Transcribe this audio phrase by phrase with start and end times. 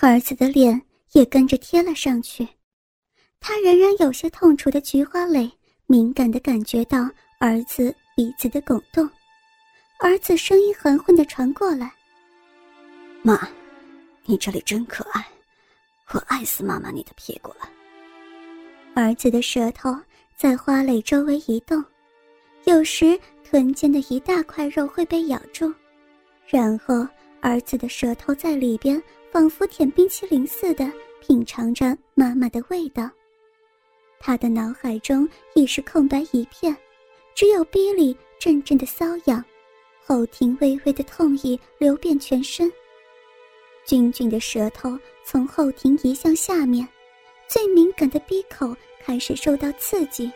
[0.00, 0.80] 儿子的脸
[1.12, 2.46] 也跟着贴了上去。
[3.40, 5.50] 他仍然有些痛楚的菊花蕾
[5.86, 7.08] 敏感的感觉到
[7.38, 9.08] 儿子鼻子的拱动。
[10.00, 11.90] 儿子声音含混的传过来
[13.22, 13.48] ：“妈，
[14.24, 15.24] 你这里真可爱，
[16.12, 17.70] 我爱死妈妈你的屁股了。”
[18.94, 19.96] 儿子的舌头
[20.36, 21.82] 在花蕾周围移动，
[22.64, 25.72] 有时臀间的一大块肉会被咬住，
[26.46, 27.06] 然后
[27.40, 29.00] 儿子的舌头在里边
[29.34, 30.88] 仿佛舔冰淇淋似的
[31.20, 33.10] 品尝着妈妈的味道。
[34.20, 36.74] 他的脑海中已是空白一片，
[37.34, 39.44] 只有逼里阵阵的瘙痒。
[40.04, 42.72] 后庭微微的痛意流遍全身，
[43.84, 46.86] 俊俊的舌头从后庭移向下面，
[47.48, 50.30] 最敏感的鼻口开始受到刺激。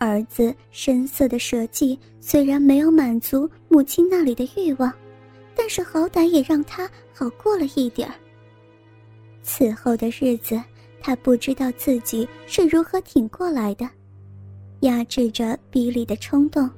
[0.00, 4.92] 儿子深色的舌迹虽然没有满足母亲那里的欲望，
[5.54, 8.14] 但是好歹也让他好过了一点儿。
[9.42, 10.60] 此后的日子，
[11.00, 13.88] 他不知道自己是如何挺过来的，
[14.80, 16.70] 压制着鼻里的冲动。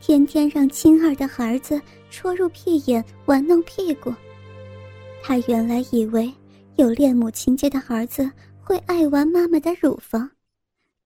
[0.00, 4.12] 天天让亲二的孩子戳入屁眼玩弄屁股，
[5.22, 6.32] 他原来以为
[6.74, 8.28] 有恋母情节的儿子
[8.60, 10.28] 会爱玩妈妈的乳房，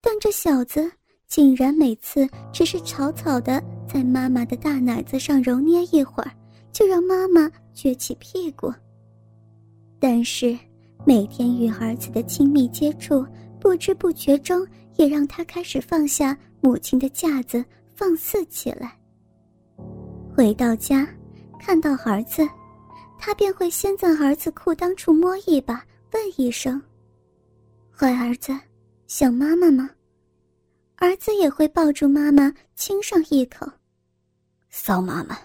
[0.01, 0.91] 但这小子
[1.29, 6.31] 竟然每次只是草草的在妈妈的大奶子上揉捏一会儿，
[6.77, 8.71] 就让妈妈撅起屁股。
[9.99, 10.55] 但是
[11.07, 13.27] 每天与儿子的亲密接触，
[13.59, 14.67] 不知不觉中
[14.97, 17.65] 也让他开始放下母亲的架子。
[17.95, 18.95] 放肆起来。
[20.37, 21.09] 回到家，
[21.59, 22.47] 看到儿子，
[23.19, 25.83] 他便会先在儿子裤裆处摸一把，
[26.13, 26.79] 问一声
[27.91, 28.55] ：“坏儿子，
[29.07, 29.89] 想妈妈吗？”
[30.97, 33.67] 儿子也会抱住妈妈亲上一口。
[34.69, 35.39] 骚妈妈，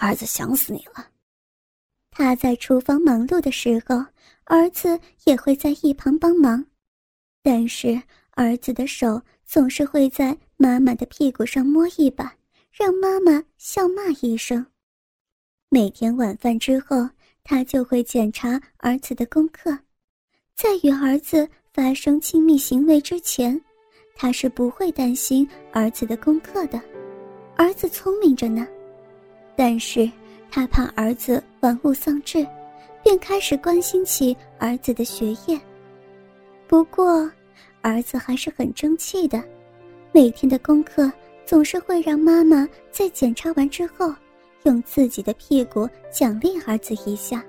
[0.00, 1.06] 儿子想死你了。
[2.10, 4.04] 他在厨房忙碌的时候，
[4.44, 6.66] 儿子也会在一旁帮忙，
[7.42, 10.36] 但是儿子的手总是会在。
[10.62, 12.36] 妈妈的屁股上摸一把，
[12.70, 14.66] 让妈妈笑骂一声。
[15.70, 17.08] 每天晚饭之后，
[17.42, 19.70] 他就会检查儿子的功课。
[20.54, 23.58] 在与儿子发生亲密行为之前，
[24.14, 26.78] 他是不会担心儿子的功课的。
[27.56, 28.68] 儿子聪明着呢，
[29.62, 30.10] 但是
[30.50, 32.46] 他怕儿子玩物丧志，
[33.04, 35.60] 便开始关心起儿子的学业。
[36.66, 37.30] 不过，
[37.82, 39.44] 儿子还是很争气的。
[40.12, 41.12] 每天的功课
[41.44, 44.10] 总是会让妈妈在检查完之后，
[44.62, 47.44] 用自己的屁股奖励儿子一下。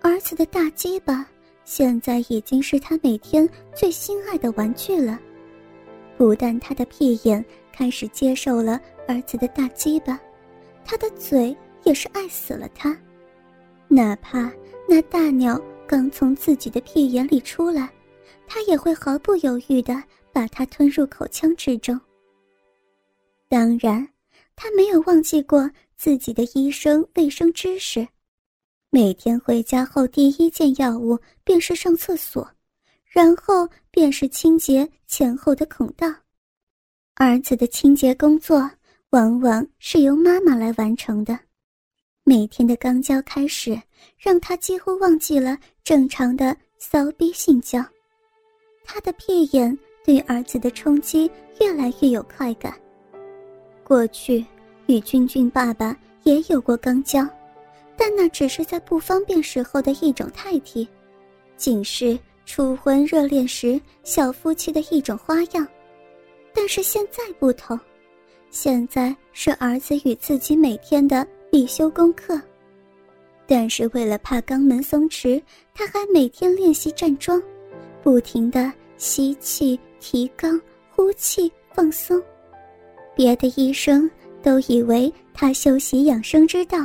[0.00, 1.26] 儿子的大鸡巴
[1.62, 5.20] 现在已经是他每天最心爱的玩具了。
[6.16, 10.18] 不但他的屁眼开始接受了儿子的大鸡巴，
[10.84, 12.96] 他的嘴也是爱死了他。
[13.88, 14.50] 哪怕
[14.88, 17.92] 那大鸟刚从自己的屁眼里出来，
[18.46, 20.02] 他也会毫不犹豫的。
[20.34, 22.00] 把它吞入口腔之中。
[23.50, 24.08] 当然，
[24.56, 28.08] 他没有忘记过自己的医生卫生知识。
[28.88, 32.50] 每天回家后，第一件药物便是上厕所，
[33.04, 36.10] 然后便是清洁前后的孔道。
[37.16, 38.70] 儿子的清洁工作
[39.12, 41.38] 往往是由妈妈来完成的。
[42.24, 43.78] 每天的肛交开始，
[44.18, 47.84] 让他几乎忘记了正常的骚逼性交。
[48.84, 49.78] 他的屁眼。
[50.04, 51.30] 对儿子的冲击
[51.60, 52.74] 越来越有快感。
[53.84, 54.44] 过去
[54.86, 57.24] 与君君爸爸也有过肛交，
[57.96, 60.88] 但那只是在不方便时候的一种代替，
[61.56, 65.64] 仅是初婚热恋时小夫妻的一种花样。
[66.52, 67.78] 但是现在不同，
[68.52, 72.40] 现在是儿子与自己每天的必修功课。
[73.48, 75.42] 但是为了怕肛门松弛，
[75.74, 77.42] 他还每天练习站桩，
[78.00, 79.76] 不停的吸气。
[80.04, 80.60] 提肛、
[80.90, 82.20] 呼气、放松，
[83.14, 84.10] 别的医生
[84.42, 86.84] 都以为他修习养生之道，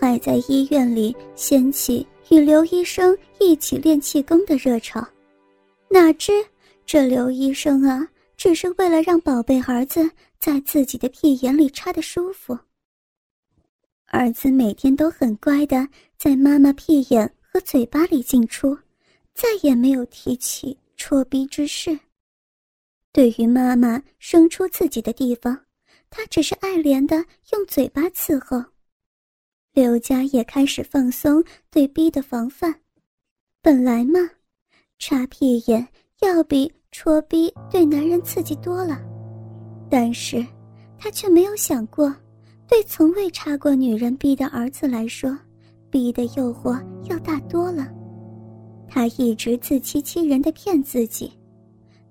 [0.00, 5.04] 还在医院里掀起与刘医生一起练气功的热潮。
[5.88, 6.32] 哪知
[6.86, 12.58] 这刘医生啊，只是为了让宝贝儿子在自己的屁眼里插的舒服。
[14.06, 18.78] 儿子每天都很乖的在妈妈屁眼和嘴巴里进出，
[19.34, 21.98] 再也没有提起戳逼之事。
[23.12, 25.58] 对于妈妈生出自己的地方，
[26.10, 27.16] 他只是爱怜的
[27.52, 28.62] 用嘴巴伺候。
[29.72, 32.82] 刘家也开始放松对逼的防范。
[33.60, 34.20] 本来嘛，
[34.98, 35.88] 插屁眼
[36.20, 38.98] 要比戳逼对男人刺激多了，
[39.90, 40.42] 但是
[40.96, 42.10] 他却没有想过，
[42.66, 45.36] 对从未插过女人逼的儿子来说，
[45.90, 47.86] 逼的诱惑要大多了。
[48.88, 51.30] 他一直自欺欺人的骗自己，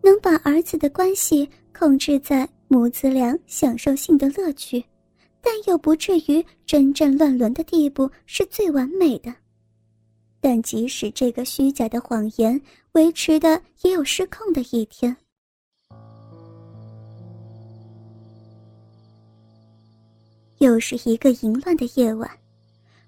[0.03, 4.85] 能把儿子的关系控制在母子俩享受性的乐趣，
[5.41, 9.33] 但又不至于真正乱伦的地步，是最完美的。
[10.39, 12.61] 但即使这个虚假的谎言
[12.95, 15.15] 维持的也有失控的一天。
[20.59, 22.30] 又是一个淫乱的夜晚，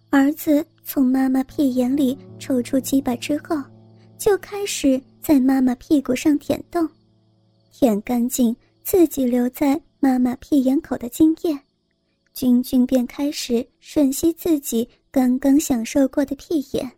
[0.09, 3.55] 儿子从妈妈屁眼里抽出鸡巴之后，
[4.17, 6.87] 就开始在妈妈屁股上舔洞，
[7.71, 8.53] 舔干净
[8.83, 11.57] 自己留在妈妈屁眼口的精液，
[12.33, 16.91] 君君便开始吮吸自己刚刚享受过的屁眼。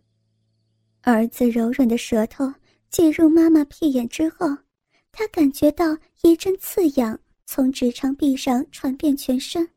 [1.02, 2.52] 儿子柔软的舌头
[2.90, 4.48] 进入妈妈屁眼之后，
[5.12, 9.68] 他感觉到一阵刺痒从直肠壁上传遍全身，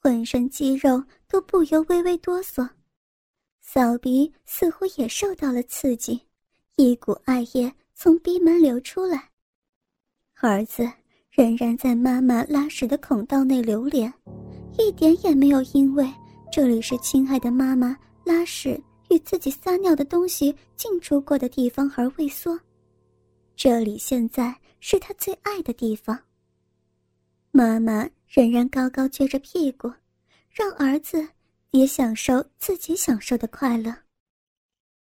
[0.00, 2.68] 浑身肌肉都不由微微哆嗦，
[3.60, 6.20] 扫鼻似乎也受到了刺激，
[6.76, 9.30] 一股艾叶从鼻门流出来。
[10.40, 10.88] 儿子
[11.30, 14.12] 仍然在妈妈拉屎的孔道内流连，
[14.78, 16.08] 一点也没有因为
[16.52, 18.80] 这里是亲爱的妈妈拉屎。
[19.10, 22.58] 与自己撒尿的东西进出过的地方而畏缩，
[23.54, 26.18] 这里现在是他最爱的地方。
[27.50, 29.92] 妈妈仍然高高撅着屁股，
[30.50, 31.26] 让儿子
[31.70, 33.94] 也享受自己享受的快乐。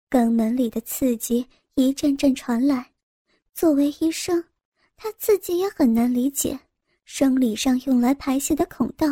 [0.10, 2.92] 肛门里的刺激一阵阵传来，
[3.54, 4.44] 作为医生，
[4.96, 6.58] 他自己也很难理解，
[7.04, 9.08] 生理上用来排泄的孔道，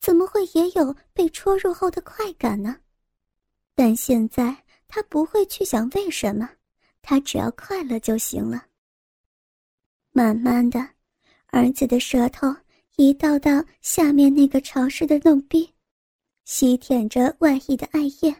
[0.00, 2.76] 怎么会也有被戳入后的快感呢？
[3.82, 4.54] 但现在
[4.86, 6.46] 他不会去想为什么，
[7.00, 8.66] 他只要快乐就行了。
[10.12, 10.86] 慢慢的，
[11.46, 12.54] 儿子的舌头
[12.96, 15.72] 一道道下面那个潮湿的弄壁，
[16.44, 18.36] 吸舔着外溢的艾叶，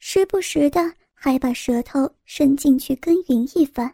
[0.00, 3.90] 时不时的还把舌头伸进去耕耘一番。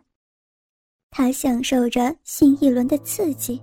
[1.08, 3.62] 他享受着新一轮的刺激，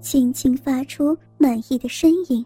[0.00, 2.44] 轻轻发出满意的呻吟。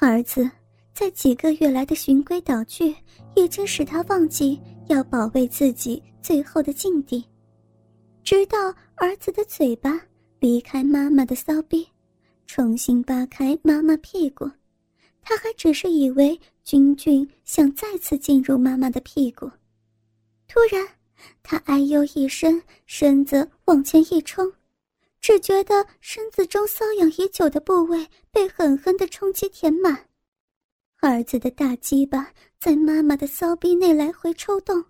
[0.00, 0.50] 儿子。
[0.98, 2.92] 在几个月来的循规蹈矩，
[3.36, 7.24] 已经使他忘记要保卫自己最后的境地。
[8.24, 8.58] 直到
[8.96, 9.96] 儿子的嘴巴
[10.40, 11.86] 离开妈妈的骚逼，
[12.48, 14.50] 重新扒开妈妈屁股，
[15.22, 19.48] 他还只是以为君君想再次进入妈妈的屁股。
[20.48, 20.84] 突然，
[21.44, 24.52] 他哎呦一声，身子往前一冲，
[25.20, 30.07] 只觉得身子中瘙痒已久的部位被狠狠的冲击填满。
[31.00, 32.28] 儿子的大鸡巴
[32.58, 34.84] 在妈妈的骚逼内来回抽动，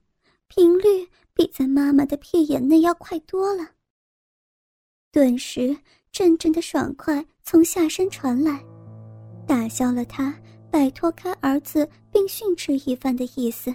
[0.46, 3.68] 频率比在妈妈的屁眼内要快多了。
[5.12, 5.76] 顿时，
[6.10, 8.64] 阵阵的爽快从下身传来，
[9.46, 10.34] 打消了他
[10.70, 13.74] 摆脱开儿子并训斥一番的意思。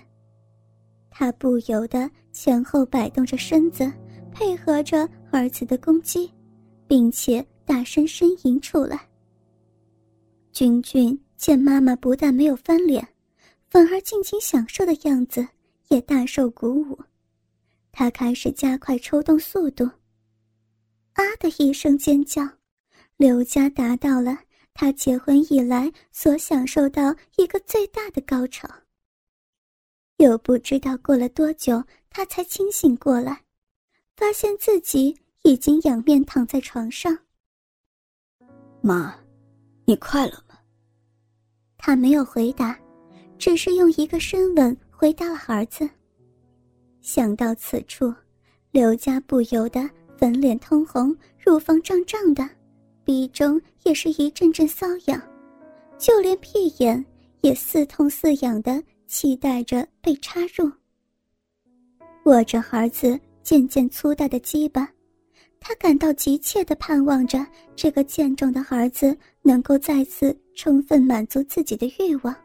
[1.12, 3.92] 他不由得前后摆动着身子，
[4.32, 6.32] 配合着儿子的攻击，
[6.88, 9.08] 并且大声呻吟出来。
[10.52, 11.23] 君君。
[11.44, 13.06] 见妈妈不但没有翻脸，
[13.70, 15.46] 反而尽情享受的样子，
[15.90, 16.98] 也大受鼓舞。
[17.92, 19.84] 他开始加快抽动速度。
[21.12, 22.48] 啊的一声尖叫，
[23.18, 24.40] 刘佳达到了
[24.74, 28.66] 他结婚以来所享受到一个最大的高潮。
[30.20, 33.44] 又不知道过了多久，他才清醒过来，
[34.16, 37.18] 发现自己已经仰面躺在床上。
[38.80, 39.14] 妈，
[39.84, 40.53] 你快乐吗？
[41.86, 42.80] 他没有回答，
[43.38, 45.88] 只是用一个深吻回答了儿子。
[47.02, 48.14] 想到此处，
[48.72, 52.50] 刘家不由得粉脸通红，乳房胀胀的，
[53.04, 55.22] 鼻中也是一阵阵瘙痒，
[55.98, 57.06] 就连屁眼
[57.42, 60.72] 也似痛似痒的，期待着被插入。
[62.24, 64.90] 握着儿子渐渐粗大的鸡巴。
[65.66, 67.40] 他感到急切的盼望着
[67.74, 72.36] 这个健壮的儿子能够再次充分满足自己的欲望，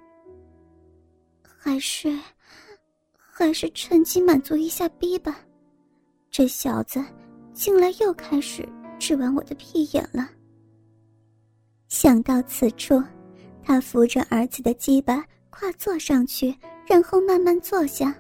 [1.43, 2.17] 还是，
[3.17, 5.41] 还是趁机满足一下逼吧。
[6.31, 7.05] 这小子，
[7.53, 8.67] 近来又开始
[9.01, 10.31] 吃完我的屁眼了。
[11.89, 13.03] 想到此处，
[13.65, 16.55] 他扶着儿子的鸡巴跨坐上去，
[16.87, 18.15] 然后慢慢坐下。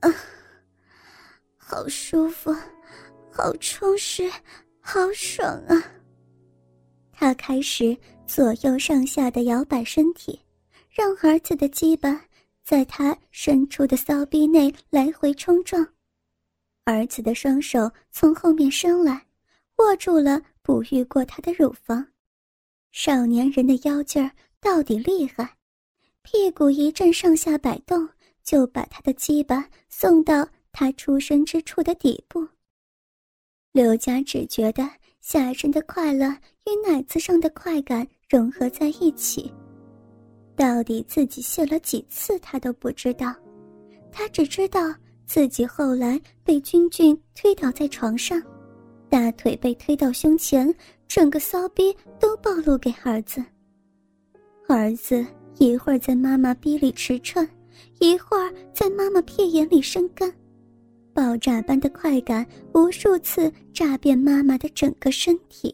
[0.00, 0.14] 啊，
[1.56, 2.54] 好舒服。
[3.36, 4.30] 好充实，
[4.80, 5.74] 好爽啊！
[7.10, 7.96] 他开始
[8.28, 10.40] 左右上下的摇摆身体，
[10.88, 12.24] 让儿子的鸡巴
[12.62, 15.84] 在他伸出的骚逼内来回冲撞。
[16.84, 19.26] 儿子的双手从后面伸来，
[19.78, 22.06] 握住了哺育过他的乳房。
[22.92, 25.56] 少年人的腰劲儿到底厉害，
[26.22, 28.08] 屁股一阵上下摆动，
[28.44, 32.46] 就把他的鸡巴送到他出生之处的底部。
[33.74, 34.88] 刘佳只觉得
[35.20, 39.52] 下身的快乐与奶子上的快感融合在一起。
[40.54, 43.34] 到底自己泄了几次，他都不知道。
[44.12, 44.94] 他只知道
[45.26, 48.40] 自己后来被君君推倒在床上，
[49.08, 50.72] 大腿被推到胸前，
[51.08, 53.44] 整个骚逼都暴露给儿子。
[54.68, 55.26] 儿子
[55.58, 57.44] 一会儿在妈妈逼里驰骋，
[57.98, 60.32] 一会儿在妈妈屁眼里生根，
[61.14, 62.44] 爆炸般的快感
[62.74, 65.72] 无数次炸遍妈妈的整个身体。